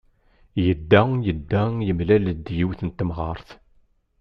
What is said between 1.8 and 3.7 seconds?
yemlal-d yiwet n temɣart.